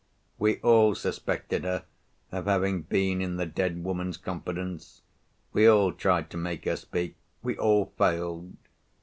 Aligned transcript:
We 0.39 0.57
all 0.61 0.95
suspected 0.95 1.63
her 1.63 1.85
of 2.31 2.45
having 2.47 2.81
been 2.81 3.21
in 3.21 3.37
the 3.37 3.45
dead 3.45 3.83
woman's 3.83 4.17
confidence; 4.17 5.03
we 5.53 5.67
all 5.67 5.91
tried 5.93 6.31
to 6.31 6.37
make 6.37 6.65
her 6.65 6.75
speak; 6.75 7.17
we 7.43 7.55
all 7.55 7.93
failed. 7.99 8.51